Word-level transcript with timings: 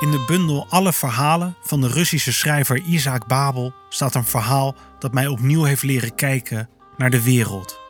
In 0.00 0.10
de 0.10 0.24
bundel 0.26 0.66
Alle 0.68 0.92
verhalen 0.92 1.56
van 1.62 1.80
de 1.80 1.88
Russische 1.88 2.32
schrijver 2.32 2.78
Isaac 2.78 3.26
Babel 3.26 3.74
staat 3.88 4.14
een 4.14 4.24
verhaal 4.24 4.74
dat 4.98 5.12
mij 5.12 5.26
opnieuw 5.26 5.64
heeft 5.64 5.82
leren 5.82 6.14
kijken 6.14 6.68
naar 6.96 7.10
de 7.10 7.22
wereld. 7.22 7.80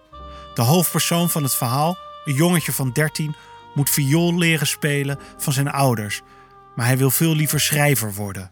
De 0.54 0.62
hoofdpersoon 0.62 1.30
van 1.30 1.42
het 1.42 1.54
verhaal, 1.54 1.98
een 2.24 2.34
jongetje 2.34 2.72
van 2.72 2.90
13, 2.92 3.34
moet 3.74 3.90
viool 3.90 4.38
leren 4.38 4.66
spelen 4.66 5.18
van 5.36 5.52
zijn 5.52 5.70
ouders, 5.70 6.20
maar 6.74 6.86
hij 6.86 6.98
wil 6.98 7.10
veel 7.10 7.34
liever 7.34 7.60
schrijver 7.60 8.14
worden. 8.14 8.50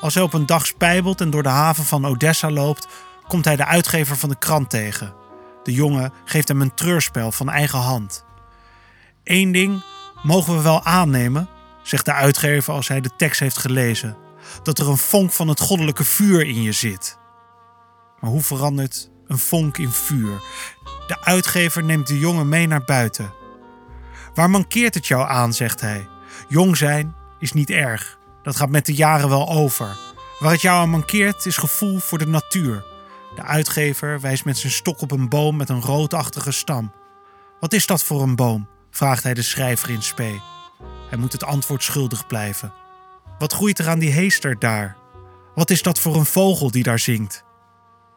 Als 0.00 0.14
hij 0.14 0.22
op 0.22 0.32
een 0.32 0.46
dag 0.46 0.66
spijbelt 0.66 1.20
en 1.20 1.30
door 1.30 1.42
de 1.42 1.48
haven 1.48 1.84
van 1.84 2.06
Odessa 2.06 2.50
loopt, 2.50 2.88
komt 3.26 3.44
hij 3.44 3.56
de 3.56 3.64
uitgever 3.64 4.16
van 4.16 4.28
de 4.28 4.38
krant 4.38 4.70
tegen. 4.70 5.14
De 5.62 5.72
jongen 5.72 6.12
geeft 6.24 6.48
hem 6.48 6.60
een 6.60 6.74
treurspel 6.74 7.32
van 7.32 7.50
eigen 7.50 7.78
hand. 7.78 8.24
Eén 9.24 9.52
ding 9.52 9.82
mogen 10.22 10.56
we 10.56 10.62
wel 10.62 10.84
aannemen, 10.84 11.48
zegt 11.88 12.04
de 12.04 12.12
uitgever 12.12 12.72
als 12.72 12.88
hij 12.88 13.00
de 13.00 13.10
tekst 13.16 13.40
heeft 13.40 13.58
gelezen: 13.58 14.16
dat 14.62 14.78
er 14.78 14.88
een 14.88 14.96
vonk 14.96 15.32
van 15.32 15.48
het 15.48 15.60
goddelijke 15.60 16.04
vuur 16.04 16.46
in 16.46 16.62
je 16.62 16.72
zit. 16.72 17.18
Maar 18.20 18.30
hoe 18.30 18.42
verandert 18.42 19.10
een 19.26 19.38
vonk 19.38 19.78
in 19.78 19.90
vuur? 19.90 20.42
De 21.06 21.24
uitgever 21.24 21.84
neemt 21.84 22.06
de 22.06 22.18
jongen 22.18 22.48
mee 22.48 22.66
naar 22.66 22.84
buiten. 22.84 23.32
Waar 24.34 24.50
mankeert 24.50 24.94
het 24.94 25.06
jou 25.06 25.28
aan, 25.28 25.52
zegt 25.52 25.80
hij. 25.80 26.08
Jong 26.48 26.76
zijn 26.76 27.14
is 27.38 27.52
niet 27.52 27.70
erg. 27.70 28.18
Dat 28.42 28.56
gaat 28.56 28.70
met 28.70 28.86
de 28.86 28.94
jaren 28.94 29.28
wel 29.28 29.48
over. 29.48 29.96
Waar 30.38 30.52
het 30.52 30.60
jou 30.60 30.80
aan 30.80 30.90
mankeert 30.90 31.46
is 31.46 31.56
gevoel 31.56 31.98
voor 31.98 32.18
de 32.18 32.26
natuur. 32.26 32.84
De 33.34 33.42
uitgever 33.42 34.20
wijst 34.20 34.44
met 34.44 34.58
zijn 34.58 34.72
stok 34.72 35.00
op 35.00 35.10
een 35.10 35.28
boom 35.28 35.56
met 35.56 35.68
een 35.68 35.80
roodachtige 35.80 36.52
stam. 36.52 36.92
Wat 37.60 37.72
is 37.72 37.86
dat 37.86 38.02
voor 38.02 38.22
een 38.22 38.36
boom? 38.36 38.68
vraagt 38.90 39.22
hij 39.22 39.34
de 39.34 39.42
schrijver 39.42 39.90
in 39.90 40.02
spe. 40.02 40.57
Hij 41.08 41.18
moet 41.18 41.32
het 41.32 41.44
antwoord 41.44 41.82
schuldig 41.82 42.26
blijven. 42.26 42.72
Wat 43.38 43.52
groeit 43.52 43.78
er 43.78 43.88
aan 43.88 43.98
die 43.98 44.10
heester 44.10 44.58
daar? 44.58 44.96
Wat 45.54 45.70
is 45.70 45.82
dat 45.82 45.98
voor 45.98 46.16
een 46.16 46.26
vogel 46.26 46.70
die 46.70 46.82
daar 46.82 46.98
zingt? 46.98 47.44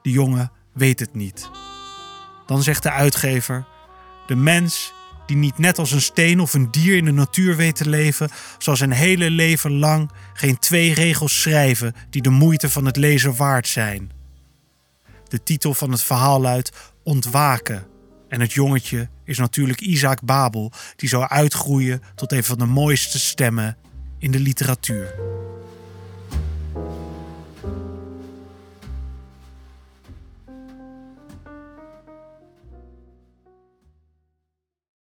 De 0.02 0.10
jongen 0.10 0.52
weet 0.74 1.00
het 1.00 1.14
niet. 1.14 1.50
Dan 2.46 2.64
zegt 2.64 2.84
de 2.84 2.92
uitgever: 2.92 3.66
De 4.28 4.36
mens 4.36 4.94
die 5.26 5.38
niet 5.38 5.58
net 5.58 5.78
als 5.78 5.92
een 5.92 6.02
steen 6.02 6.40
of 6.40 6.54
een 6.54 6.72
dier 6.72 6.98
in 6.98 7.06
de 7.06 7.12
natuur 7.12 7.56
weet 7.56 7.76
te 7.76 7.90
leven, 7.90 8.30
zal 8.58 8.76
zijn 8.76 8.92
hele 8.92 9.30
leven 9.30 9.72
lang 9.72 10.12
geen 10.34 10.60
twee 10.60 10.94
regels 10.94 11.42
schrijven 11.42 11.94
die 12.10 12.22
de 12.22 12.30
moeite 12.30 12.70
van 12.70 12.86
het 12.86 12.96
lezen 12.96 13.36
waard 13.36 13.68
zijn. 13.68 14.12
De 15.28 15.44
titel 15.44 15.74
van 15.74 15.92
het 15.92 16.04
verhaal 16.04 16.42
luidt 16.42 16.72
Ontwaken. 17.04 17.88
En 18.30 18.42
het 18.42 18.54
jongetje 18.54 19.10
is 19.32 19.38
natuurlijk 19.38 19.82
Isaac 19.82 20.22
Babel, 20.22 20.72
die 20.96 21.10
zou 21.10 21.28
uitgroeien 21.28 22.02
tot 22.16 22.32
een 22.32 22.44
van 22.44 22.58
de 22.58 22.66
mooiste 22.66 23.20
stemmen 23.20 23.78
in 24.20 24.32
de 24.32 24.40
literatuur. 24.40 25.14